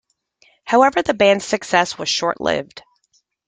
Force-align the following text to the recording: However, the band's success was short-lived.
However, 0.63 1.03
the 1.03 1.13
band's 1.13 1.45
success 1.45 1.95
was 1.95 2.09
short-lived. 2.09 2.81